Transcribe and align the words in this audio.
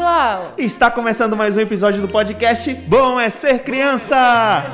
Pessoal! 0.00 0.54
Está 0.56 0.90
começando 0.90 1.36
mais 1.36 1.58
um 1.58 1.60
episódio 1.60 2.00
do 2.00 2.08
podcast 2.08 2.72
Bom 2.72 3.20
é 3.20 3.28
Ser 3.28 3.58
Criança! 3.58 4.64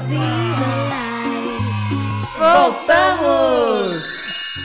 Voltamos! 2.39 4.05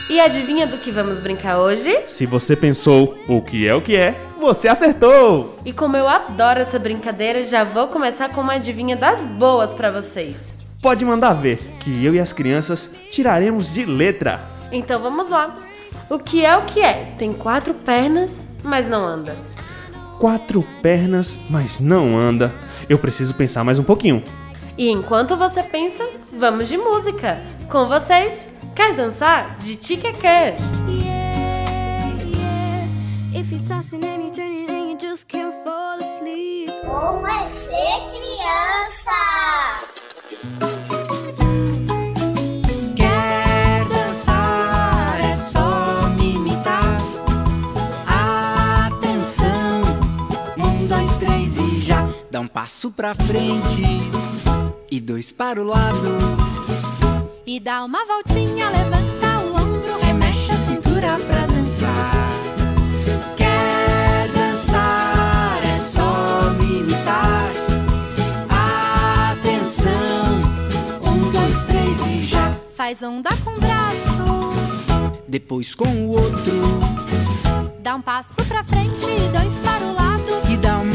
E 0.08 0.20
adivinha 0.20 0.64
do 0.64 0.78
que 0.78 0.92
vamos 0.92 1.18
brincar 1.18 1.58
hoje? 1.58 2.04
Se 2.06 2.26
você 2.26 2.54
pensou 2.54 3.18
o 3.26 3.42
que 3.42 3.66
é 3.66 3.74
o 3.74 3.82
que 3.82 3.96
é, 3.96 4.14
você 4.38 4.68
acertou! 4.68 5.58
E 5.64 5.72
como 5.72 5.96
eu 5.96 6.06
adoro 6.06 6.60
essa 6.60 6.78
brincadeira, 6.78 7.42
já 7.42 7.64
vou 7.64 7.88
começar 7.88 8.28
com 8.28 8.40
uma 8.40 8.52
adivinha 8.52 8.94
das 8.94 9.26
boas 9.26 9.72
para 9.72 9.90
vocês. 9.90 10.54
Pode 10.80 11.04
mandar 11.04 11.32
ver 11.32 11.58
que 11.80 12.04
eu 12.04 12.14
e 12.14 12.20
as 12.20 12.32
crianças 12.32 13.02
tiraremos 13.10 13.66
de 13.74 13.84
letra. 13.84 14.40
Então 14.70 15.00
vamos 15.00 15.28
lá. 15.28 15.56
O 16.08 16.20
que 16.20 16.44
é 16.44 16.56
o 16.56 16.66
que 16.66 16.80
é? 16.80 17.14
Tem 17.18 17.32
quatro 17.32 17.74
pernas, 17.74 18.46
mas 18.62 18.88
não 18.88 19.04
anda. 19.04 19.36
Quatro 20.22 20.62
pernas, 20.80 21.36
mas 21.50 21.80
não 21.80 22.16
anda. 22.16 22.54
Eu 22.88 22.96
preciso 22.96 23.34
pensar 23.34 23.64
mais 23.64 23.80
um 23.80 23.82
pouquinho. 23.82 24.22
E 24.78 24.88
enquanto 24.88 25.36
você 25.36 25.64
pensa, 25.64 26.08
vamos 26.38 26.68
de 26.68 26.76
música. 26.76 27.40
Com 27.68 27.88
vocês, 27.88 28.46
quer 28.72 28.94
dançar? 28.94 29.58
De 29.58 29.76
yeah. 29.92 30.56
If 33.34 33.50
you're 33.50 33.66
tossing 33.66 34.04
and 34.04 34.20
you're 34.20 34.30
turning 34.30 34.70
and 34.70 34.92
you 34.92 34.96
just 34.96 35.26
can't 35.26 35.52
fall 35.64 35.98
asleep. 35.98 36.70
Como 36.84 37.26
é 37.26 37.44
um 52.42 52.48
passo 52.48 52.90
pra 52.90 53.14
frente 53.14 53.82
e 54.90 55.00
dois 55.00 55.30
para 55.30 55.62
o 55.62 55.64
lado. 55.64 56.18
E 57.46 57.60
dá 57.60 57.84
uma 57.84 58.04
voltinha, 58.04 58.68
levanta 58.68 59.38
o 59.46 59.54
ombro, 59.54 60.00
Remexe 60.00 60.50
a 60.50 60.56
cintura 60.56 61.18
pra 61.24 61.46
dançar. 61.46 62.12
Quer 63.36 64.28
dançar 64.32 65.60
é 65.64 65.78
só 65.78 66.50
me 66.58 66.80
imitar. 66.80 67.52
Atenção, 69.30 69.92
um, 71.00 71.30
dois, 71.30 71.64
três 71.64 72.06
e 72.08 72.26
já. 72.26 72.56
faz 72.74 73.04
onda 73.04 73.30
com 73.44 73.50
o 73.50 73.60
braço. 73.60 75.22
Depois 75.28 75.74
com 75.74 75.88
o 75.88 76.08
outro 76.10 76.52
Dá 77.80 77.94
um 77.94 78.02
passo 78.02 78.44
pra 78.44 78.64
frente 78.64 79.08
e 79.08 79.32
dois 79.32 79.52
para 79.60 79.84
o 79.84 79.94
lado. 79.94 80.01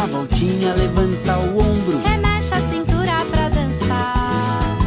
Voltinha, 0.07 0.73
levanta 0.73 1.37
o 1.37 1.59
ombro. 1.59 2.01
Remexe 2.03 2.53
a 2.53 2.57
cintura 2.57 3.11
pra 3.31 3.49
dançar. 3.49 4.77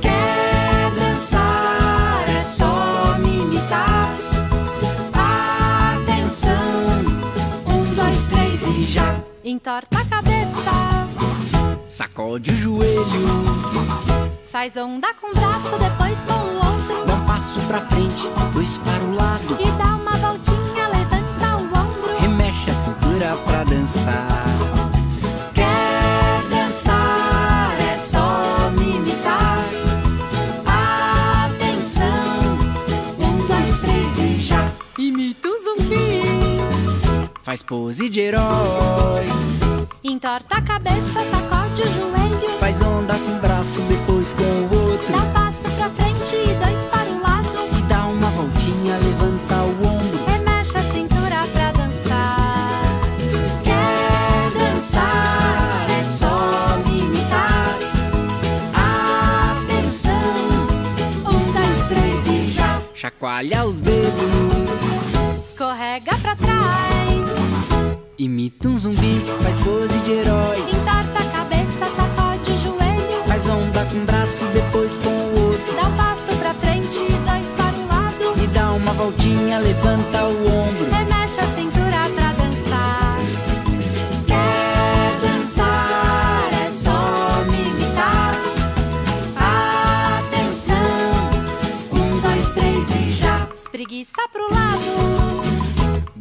Quer 0.00 0.90
dançar 0.94 2.24
é 2.28 2.40
só 2.42 3.16
me 3.18 3.40
imitar. 3.42 4.10
Atenção, 5.12 6.52
um, 7.66 7.94
dois, 7.94 8.28
três 8.28 8.62
e 8.62 8.84
já. 8.84 9.16
Entorta 9.44 9.98
a 9.98 10.04
cabeça. 10.04 10.38
Sacode 11.88 12.50
o 12.52 12.56
joelho, 12.56 13.28
Faz 14.50 14.76
onda 14.76 15.12
com 15.14 15.30
o 15.30 15.34
braço, 15.34 15.76
depois 15.78 16.18
com 16.24 16.32
o 16.32 16.56
outro. 16.56 17.06
dá 17.06 17.14
um 17.14 17.24
passo 17.26 17.60
pra 17.60 17.80
frente, 17.82 18.24
dois 18.52 18.78
para 18.78 19.02
o 19.04 19.14
lado. 19.14 19.56
E 19.60 19.70
dá 19.72 19.96
uma 19.96 20.12
voltinha, 20.16 20.88
levanta 20.88 21.56
o 21.56 21.64
ombro. 21.66 22.18
Remexe 22.20 22.70
a 22.70 22.74
cintura 22.74 23.36
pra 23.44 23.64
dançar. 23.64 24.57
Faz 37.48 37.62
pose 37.62 38.10
de 38.10 38.20
herói. 38.20 39.24
Entorta 40.04 40.58
a 40.58 40.60
cabeça, 40.60 41.24
sacode 41.30 41.80
o 41.80 41.94
joelho. 41.94 42.50
Faz 42.60 42.78
onda 42.82 43.14
com 43.14 43.36
o 43.36 43.40
braço, 43.40 43.80
depois 43.88 44.34
com 44.34 44.42
o 44.42 44.90
outro. 44.90 45.10
Dá 45.10 45.16
um 45.16 45.32
passo 45.32 45.66
pra 45.70 45.88
frente 45.88 46.36
e 46.36 46.54
dois 46.62 46.86
para 46.90 47.08
o 47.08 47.22
lado. 47.22 47.78
E 47.78 47.82
dá 47.84 48.04
uma 48.04 48.28
voltinha, 48.32 48.98
levanta 48.98 49.54
o 49.62 49.86
ombro. 49.86 50.24
Remexe 50.26 50.76
a 50.76 50.82
cintura 50.92 51.46
pra 51.54 51.72
dançar. 51.72 53.00
Quer 53.64 54.50
dançar 54.60 55.86
é 55.88 56.02
só 56.02 56.76
me 56.84 56.98
imitar. 57.00 57.78
Atenção, 59.56 60.12
um, 61.24 61.52
dois, 61.54 61.88
três 61.88 62.26
e 62.26 62.52
já. 62.52 62.82
Chacoalha 62.94 63.64
os 63.64 63.80
dedos, 63.80 64.82
Escorrega 65.46 66.14
pra 66.18 66.36
trás. 66.36 67.37
Imita 68.18 68.68
um 68.68 68.76
zumbi, 68.76 69.22
faz 69.42 69.56
pose 69.58 69.98
de 70.00 70.10
herói. 70.10 70.58
Entorta 70.58 71.18
a 71.18 71.30
cabeça, 71.30 71.86
sacode 71.96 72.50
o 72.50 72.58
joelho. 72.58 73.22
Faz 73.26 73.48
onda 73.48 73.84
com 73.84 73.96
o 73.96 74.04
braço, 74.04 74.44
depois 74.52 74.98
com 74.98 75.08
o 75.08 75.46
outro. 75.46 75.76
Dá 75.76 75.86
um 75.86 75.96
passo 75.96 76.36
pra 76.36 76.54
frente 76.54 76.98
dois 76.98 77.46
para 77.56 77.76
o 77.76 77.86
lado. 77.86 78.42
E 78.42 78.46
dá 78.48 78.72
uma 78.72 78.92
voltinha, 78.92 79.58
levanta 79.58 80.24
o 80.24 80.46
ombro. 80.52 80.97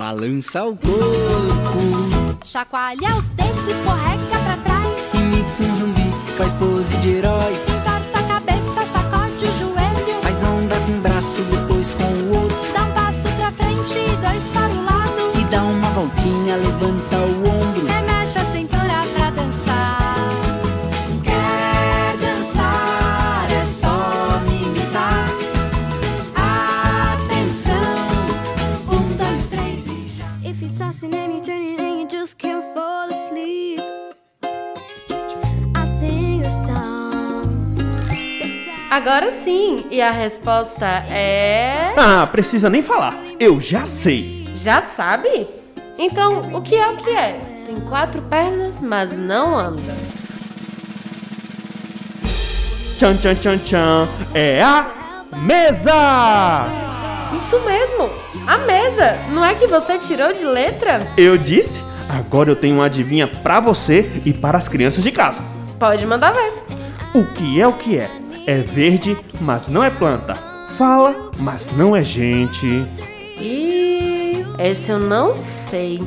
Balança 0.07 0.63
o 0.63 0.78
corpo, 0.78 2.38
Chacoalha 2.41 3.13
os 3.18 3.28
dedos, 3.28 3.68
escorrega 3.68 4.40
pra 4.45 4.56
trás. 4.63 5.13
imita 5.13 5.63
um 5.63 5.75
zumbi, 5.75 6.13
faz 6.38 6.53
pose 6.53 6.95
de 7.00 7.09
herói. 7.09 7.53
Entorta 7.68 8.19
a 8.19 8.23
cabeça, 8.23 8.85
sacode 8.94 9.44
o 9.44 9.59
joelho. 9.59 10.22
Faz 10.22 10.44
onda 10.44 10.75
com 10.79 10.91
o 10.94 11.01
braço, 11.01 11.41
depois 11.51 11.94
com 11.96 12.03
o 12.06 12.41
outro. 12.41 12.73
Dá 12.73 12.84
um 12.84 12.91
passo 12.94 13.28
pra 13.35 13.51
frente 13.51 14.00
e 14.00 14.16
dois 14.16 14.44
para 14.53 14.69
o 14.69 14.85
lado. 14.85 15.40
E 15.41 15.44
dá 15.51 15.62
uma 15.62 15.90
voltinha, 15.90 16.56
levanta 16.56 17.16
Agora 38.97 39.30
sim! 39.30 39.85
E 39.91 40.02
a 40.02 40.09
resposta 40.09 40.84
é. 40.84 41.94
Ah, 41.96 42.25
precisa 42.25 42.68
nem 42.68 42.81
falar. 42.81 43.16
Eu 43.40 43.62
já 43.62 43.85
sei. 43.85 44.50
Já 44.56 44.81
sabe? 44.81 45.47
Então, 45.99 46.41
o 46.52 46.61
que 46.64 46.73
é 46.73 46.88
o 46.88 46.97
que 46.97 47.11
é? 47.11 47.40
Tem 47.67 47.76
quatro 47.76 48.23
pernas, 48.23 48.82
mas 48.82 49.16
não 49.16 49.55
anda. 49.55 49.94
Tchan, 52.97 53.17
tchan, 53.17 53.35
tchan, 53.35 53.58
tchan. 53.59 54.08
É 54.34 54.64
a 54.64 54.88
mesa! 55.44 56.66
Isso 57.35 57.59
mesmo! 57.59 58.09
A 58.47 58.58
mesa! 58.58 59.20
Não 59.32 59.46
é 59.46 59.53
que 59.53 59.67
você 59.67 59.99
tirou 59.99 60.34
de 60.34 60.44
letra? 60.44 61.08
Eu 61.16 61.38
disse? 61.38 61.84
Agora 62.09 62.49
eu 62.49 62.55
tenho 62.55 62.73
uma 62.78 62.88
adivinha 62.88 63.28
pra 63.28 63.59
você 63.59 64.11
e 64.26 64.34
para 64.34 64.58
as 64.58 64.67
crianças 64.67 65.03
de 65.03 65.11
casa. 65.11 65.44
Pode 65.78 66.03
mandar 66.08 66.34
ver. 66.34 66.52
O 67.14 67.23
que 67.35 67.61
é 67.61 67.67
o 67.67 67.73
que 67.73 67.99
é? 67.99 68.09
É 68.47 68.61
verde, 68.61 69.17
mas 69.41 69.67
não 69.67 69.84
é 69.84 69.90
planta. 69.90 70.34
Fala, 70.78 71.32
mas 71.38 71.67
não 71.76 71.94
é 71.94 72.02
gente. 72.02 72.85
E 73.41 74.41
esse 74.58 74.90
eu 74.90 74.97
não 74.99 75.35
sei. 75.70 76.02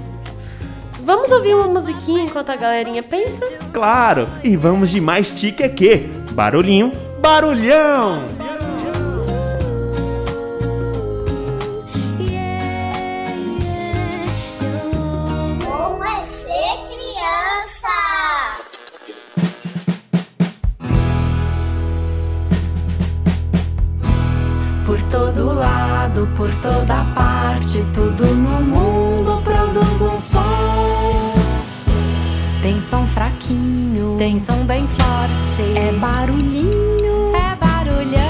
Vamos 1.05 1.31
ouvir 1.31 1.55
uma 1.55 1.67
musiquinha 1.67 2.23
enquanto 2.25 2.49
a 2.49 2.57
galerinha 2.57 3.03
pensa? 3.03 3.47
Claro, 3.75 4.27
e 4.43 4.57
vamos 4.57 4.89
de 4.89 5.03
mais 5.03 5.31
tiqueque. 5.31 6.09
Barulhinho, 6.33 6.93
barulhão. 7.21 8.25
Parte, 27.81 27.87
tudo 27.95 28.27
no 28.27 28.61
mundo 28.63 29.43
produz 29.43 30.01
um 30.01 30.19
som. 30.19 30.41
tem 34.19 34.39
som 34.39 34.65
bem 34.67 34.87
forte. 34.87 35.63
É 35.77 35.93
barulhinho, 35.93 37.35
é 37.35 37.57
barulhão. 37.57 38.21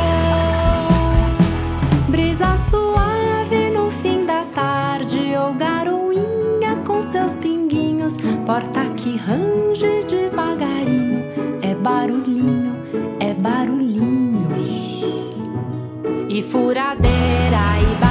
Brisa 2.08 2.56
suave 2.70 3.70
no 3.70 3.91
fim 4.02 4.25
da 4.25 4.44
tarde, 4.55 5.35
ou 5.37 5.55
garoinha 5.55 6.76
com 6.87 7.02
seus 7.02 7.37
pinguinhos. 7.37 8.17
Porta 8.47 8.85
que 8.97 9.17
range 9.17 10.05
devagarinho. 10.08 11.25
É 11.62 11.75
barulhinho, 11.75 12.75
é 13.19 13.35
barulhinho. 13.35 14.49
E 16.29 16.43
furadeira 16.43 17.58
e 17.81 17.94
batedeira, 18.00 18.10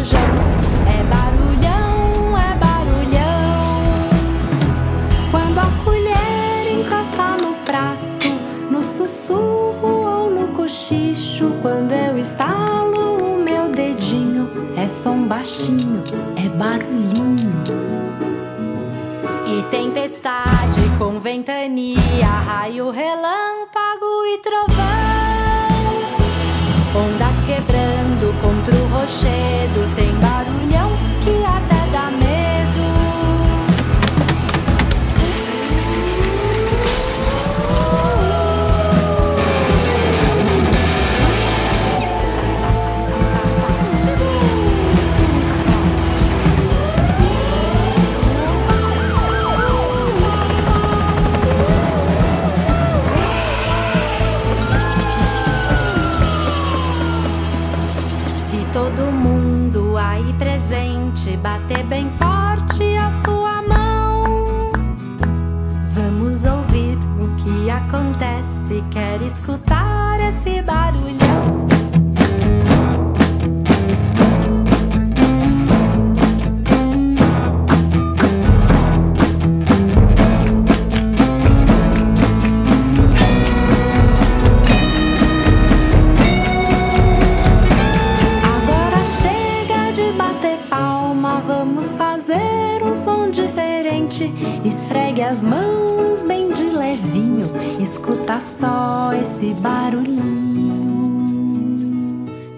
É 0.00 1.02
barulhão, 1.04 2.38
é 2.38 2.54
barulhão. 2.56 4.08
Quando 5.30 5.58
a 5.58 5.66
colher 5.84 6.72
encosta 6.72 7.36
no 7.36 7.54
prato, 7.66 8.28
no 8.70 8.82
sussurro 8.82 10.06
ou 10.06 10.30
no 10.30 10.48
cochicho, 10.54 11.52
quando 11.60 11.92
eu 11.92 12.16
estalo 12.16 13.18
o 13.18 13.44
meu 13.44 13.68
dedinho, 13.68 14.50
é 14.74 14.88
som 14.88 15.24
baixinho, 15.24 16.02
é 16.34 16.48
barulhinho. 16.48 17.60
E 19.46 19.62
tempestade 19.70 20.80
com 20.98 21.20
ventania, 21.20 22.26
raio, 22.46 22.88
relâmpago 22.88 23.39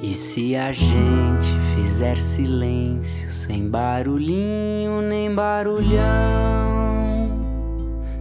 E 0.02 0.14
se 0.14 0.56
a 0.56 0.72
gente 0.72 1.52
fizer 1.74 2.18
silêncio, 2.18 3.30
sem 3.30 3.68
barulhinho 3.68 5.00
nem 5.02 5.34
barulhão, 5.34 6.02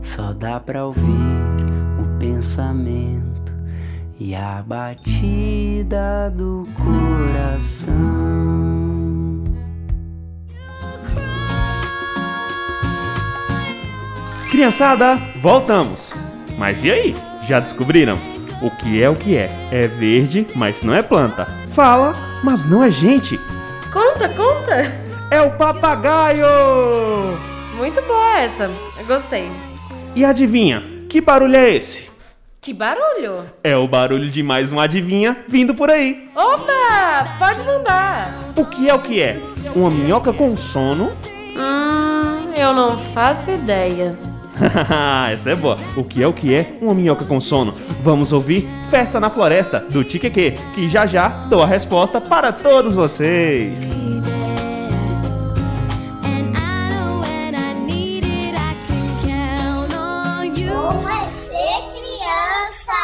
só 0.01 0.33
dá 0.33 0.59
pra 0.59 0.85
ouvir 0.85 1.01
o 1.03 2.19
pensamento 2.19 3.53
e 4.19 4.35
a 4.35 4.63
batida 4.65 6.29
do 6.29 6.67
coração. 6.75 7.91
Criançada, 14.51 15.15
voltamos. 15.41 16.13
Mas 16.57 16.83
e 16.83 16.91
aí? 16.91 17.15
Já 17.47 17.59
descobriram? 17.59 18.30
O 18.61 18.69
que 18.69 19.01
é 19.01 19.09
o 19.09 19.15
que 19.15 19.35
é? 19.35 19.49
É 19.71 19.87
verde, 19.87 20.45
mas 20.55 20.83
não 20.83 20.93
é 20.93 21.01
planta. 21.01 21.45
Fala, 21.73 22.13
mas 22.43 22.63
não 22.69 22.83
é 22.83 22.91
gente. 22.91 23.39
Conta, 23.91 24.29
conta! 24.29 24.91
É 25.31 25.41
o 25.41 25.51
papagaio! 25.51 26.45
Muito 27.75 27.99
boa 28.03 28.39
essa. 28.39 28.69
Eu 28.99 29.05
gostei. 29.07 29.51
E 30.15 30.23
adivinha, 30.23 30.83
que 31.09 31.19
barulho 31.19 31.55
é 31.55 31.71
esse? 31.71 32.11
Que 32.61 32.71
barulho! 32.71 33.49
É 33.63 33.75
o 33.75 33.87
barulho 33.87 34.29
de 34.29 34.43
mais 34.43 34.71
um 34.71 34.79
adivinha 34.79 35.43
vindo 35.47 35.73
por 35.73 35.89
aí. 35.89 36.29
Opa! 36.35 37.35
Pode 37.39 37.63
mandar! 37.63 38.31
O 38.55 38.63
que 38.63 38.87
é 38.87 38.93
o 38.93 39.01
que 39.01 39.21
é? 39.23 39.39
Uma 39.75 39.89
minhoca 39.89 40.31
com 40.31 40.55
sono? 40.55 41.11
Hum, 41.57 42.53
eu 42.55 42.73
não 42.73 42.99
faço 43.13 43.49
ideia. 43.49 44.15
Essa 45.31 45.51
é 45.51 45.55
boa. 45.55 45.77
O 45.95 46.03
que 46.03 46.21
é 46.21 46.27
o 46.27 46.33
que 46.33 46.53
é 46.53 46.75
uma 46.81 46.93
minhoca 46.93 47.25
com 47.25 47.39
sono? 47.39 47.73
Vamos 48.03 48.33
ouvir 48.33 48.67
Festa 48.89 49.19
na 49.19 49.29
Floresta 49.29 49.79
do 49.79 50.03
Tiqueque, 50.03 50.55
que 50.73 50.89
já 50.89 51.05
já 51.05 51.27
dou 51.27 51.63
a 51.63 51.65
resposta 51.65 52.19
para 52.19 52.51
todos 52.51 52.95
vocês. 52.95 53.79
Como 60.91 61.09
é 61.09 61.23
ser 61.23 61.81
criança? 61.93 62.99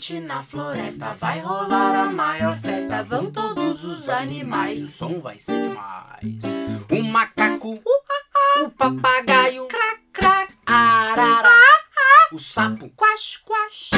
Noite 0.00 0.18
na 0.20 0.42
floresta 0.42 1.14
vai 1.20 1.40
rolar 1.40 1.94
a 1.94 2.10
maior 2.10 2.58
festa. 2.58 3.02
Vão 3.02 3.30
todos 3.30 3.84
os 3.84 4.08
animais, 4.08 4.82
o 4.82 4.88
som 4.88 5.20
vai 5.20 5.38
ser 5.38 5.60
demais. 5.60 6.40
O 6.90 7.02
macaco, 7.02 7.78
o 8.64 8.70
papagaio, 8.70 9.66
crac, 9.66 10.00
crac, 10.10 10.54
arara, 10.64 11.50
o 12.32 12.38
sapo, 12.38 12.88
quash, 12.96 13.42
quash, 13.44 13.90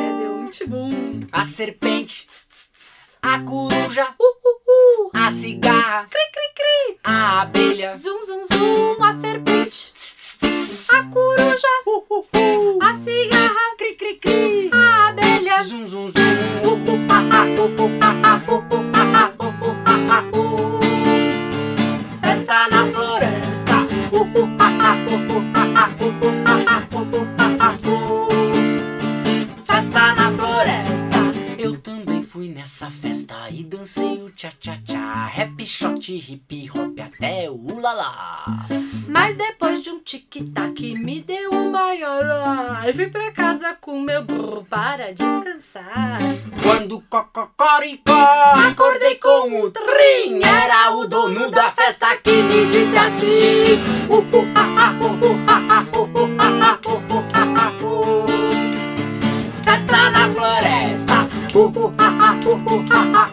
jacaré 0.00 0.18
deu 0.18 0.32
um 0.36 0.48
tibum. 0.48 1.20
A 1.32 1.44
serpente, 1.44 2.26
tss, 2.26 2.46
tss, 2.48 2.68
tss. 2.72 3.18
a 3.22 3.38
coruja, 3.40 4.06
uh, 4.18 4.36
uh, 4.44 4.58
uh. 4.68 5.10
a 5.14 5.30
cigarra, 5.30 6.06
cri-cri-cri. 6.08 6.98
A 7.04 7.40
abelha, 7.42 7.96
zum, 7.96 8.22
zum, 8.24 8.42
zum. 8.44 9.02
A 9.02 9.12
serpente, 9.12 9.92
a 10.90 11.02
coruja, 11.04 11.68
uh, 11.86 12.04
uh, 12.10 12.26
uh. 12.34 12.78
a 12.82 12.94
cigarra, 12.94 13.76
cri-cri-cri. 13.78 14.70
A 14.72 15.08
abelha, 15.08 15.62
zum, 15.62 15.84
zum, 15.84 16.08
zum. 16.08 16.20
Uh, 16.62 16.72
uh, 16.72 17.06
ah, 17.10 17.28
ah, 17.32 17.44
uh, 17.44 17.64
uh, 17.64 17.98
ah, 18.00 18.20
ah, 18.22 18.40
uh, 18.48 18.54
uh, 18.54 18.62
ah, 18.62 18.72
ah, 18.72 18.86
uh, 18.86 18.89
Mas 39.08 39.36
depois 39.36 39.82
de 39.82 39.90
um 39.90 39.98
tic-tac 39.98 40.94
me 40.94 41.20
deu 41.20 41.52
um 41.52 41.70
maior 41.70 42.24
ai, 42.46 42.92
Fui 42.92 43.08
pra 43.08 43.32
casa 43.32 43.76
com 43.80 44.00
meu 44.00 44.24
burro 44.24 44.64
para 44.70 45.12
descansar 45.12 46.18
Quando 46.62 47.00
cococoricó, 47.10 48.12
acordei 48.68 49.16
com 49.16 49.62
o 49.62 49.70
trim. 49.70 50.42
Era 50.42 50.92
o 50.94 51.06
dono 51.06 51.50
da 51.50 51.70
festa 51.72 52.16
que 52.16 52.30
me 52.30 52.66
disse 52.66 52.96
assim: 52.96 53.80
ah, 54.54 54.66
ah, 54.76 54.92
uh, 55.00 55.26
uh, 55.26 55.38
ah, 55.46 55.60
ah, 55.70 55.84
uh, 55.96 56.02
uh, 56.02 56.36
ah, 56.38 56.52
ah, 56.62 56.78
uh, 56.86 56.94
uh, 56.94 57.24
ah, 57.34 57.54
ah, 57.56 57.84
uh. 57.84 58.26
Festa 59.64 60.10
na 60.10 60.28
floresta. 60.28 61.28
Uh, 61.54 61.66
uh, 61.66 61.92
ah, 61.98 62.12
ah, 62.20 62.40
uh, 62.46 62.54
uh, 62.54 63.29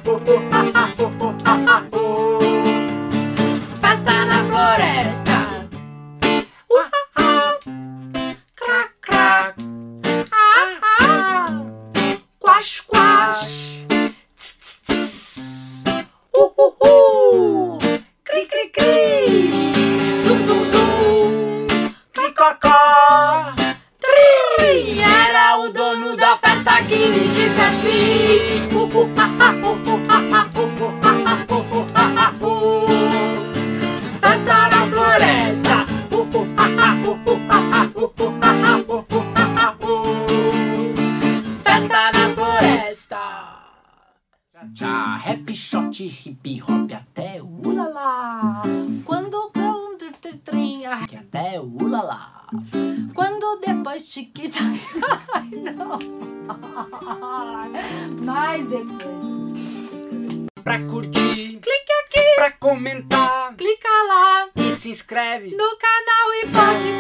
quash. 13.38 13.67
Shot, 45.98 46.28
hip 46.30 46.62
hop 46.62 46.92
até 46.94 47.42
o 47.42 47.48
ulala. 47.68 48.62
Quando 49.04 49.52
de 50.00 50.12
tritrinha 50.22 51.08
Que 51.08 51.16
até 51.16 51.60
o 51.60 51.64
ulala. 51.64 52.46
Quando 53.14 53.60
depois 53.66 54.08
tic-tac 54.08 54.80
Ai 55.34 55.50
não 55.50 56.00
Mais 58.24 58.68
depois 58.68 59.38
Pra 60.64 60.80
curtir, 60.80 61.60
Clique 61.60 61.92
aqui, 62.06 62.36
pra 62.36 62.52
comentar. 62.52 63.56
clica 63.56 63.88
lá 64.08 64.50
E 64.56 64.72
se 64.72 64.90
inscreve. 64.92 65.52
no 65.52 65.78
canal 65.78 66.34
e 66.34 66.48
pode 66.48 66.97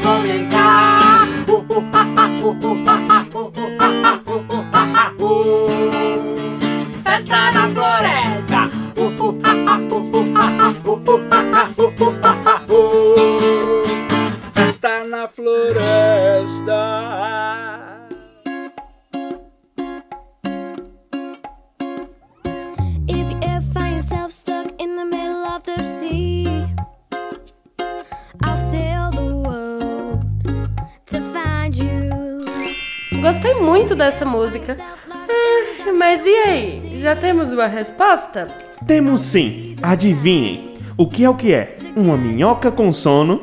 muito 33.87 33.95
dessa 33.95 34.25
música. 34.25 34.75
Ah, 35.09 35.93
Mas 35.97 36.25
e 36.25 36.29
aí? 36.29 36.99
Já 36.99 37.15
temos 37.15 37.53
uma 37.53 37.67
resposta? 37.67 38.49
Temos 38.85 39.21
sim. 39.21 39.77
Adivinhem. 39.81 40.75
O 40.97 41.09
que 41.09 41.23
é 41.23 41.29
o 41.29 41.33
que 41.33 41.53
é? 41.53 41.77
Uma 41.95 42.17
minhoca 42.17 42.69
com 42.69 42.91
sono. 42.91 43.41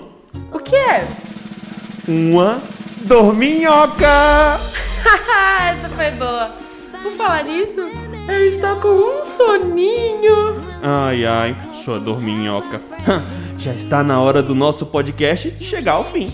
O 0.53 0.59
que 0.59 0.77
é? 0.77 1.09
Uma 2.07 2.61
dorminhoca. 3.07 4.05
Essa 5.67 5.89
foi 5.97 6.11
boa. 6.11 6.51
Por 7.03 7.13
falar 7.13 7.45
nisso, 7.45 7.81
eu 8.29 8.49
estou 8.49 8.77
com 8.77 8.89
um 8.89 9.25
soninho. 9.25 10.61
Ai, 10.83 11.25
ai, 11.25 11.57
sua 11.75 11.99
dorminhoca. 11.99 12.83
Já 13.57 13.73
está 13.73 14.05
na 14.05 14.21
hora 14.21 14.43
do 14.43 14.55
nosso 14.55 14.85
podcast 14.85 15.55
chegar 15.65 15.93
ao 15.93 16.05
fim. 16.05 16.29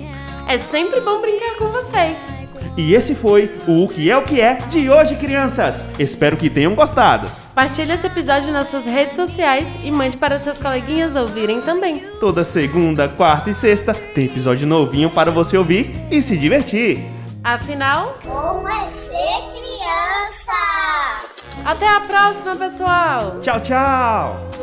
É 0.49 0.59
sempre 0.59 1.00
bom 1.00 1.21
brincar 1.21 1.59
com 1.59 1.69
vocês. 1.69 2.39
E 2.81 2.95
esse 2.95 3.15
foi 3.15 3.51
o 3.69 3.85
O 3.85 3.89
que 3.89 4.11
é 4.11 4.17
o 4.17 4.23
que 4.23 4.41
é 4.41 4.55
de 4.55 4.89
hoje, 4.89 5.15
crianças. 5.17 5.85
Espero 5.99 6.35
que 6.37 6.49
tenham 6.49 6.75
gostado. 6.75 7.31
Partilhe 7.55 7.93
esse 7.93 8.07
episódio 8.07 8.51
nas 8.51 8.69
suas 8.69 8.87
redes 8.87 9.17
sociais 9.17 9.67
e 9.85 9.91
mande 9.91 10.17
para 10.17 10.39
seus 10.39 10.57
coleguinhas 10.57 11.15
ouvirem 11.15 11.61
também. 11.61 11.97
Toda 12.19 12.43
segunda, 12.43 13.07
quarta 13.07 13.51
e 13.51 13.55
sexta 13.55 13.93
tem 13.93 14.25
episódio 14.25 14.67
novinho 14.67 15.11
para 15.11 15.31
você 15.31 15.59
ouvir 15.59 15.91
e 16.11 16.23
se 16.23 16.39
divertir. 16.39 17.05
Afinal, 17.45 18.19
Como 18.25 18.67
é 18.67 18.89
ser 18.89 19.51
criança? 19.53 21.21
até 21.65 21.87
a 21.87 22.01
próxima, 22.01 22.57
pessoal! 22.57 23.41
Tchau, 23.43 23.61
tchau. 23.61 24.60